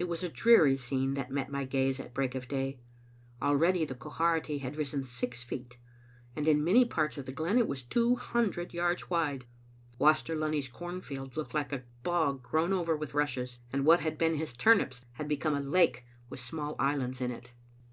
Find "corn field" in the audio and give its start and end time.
10.66-11.36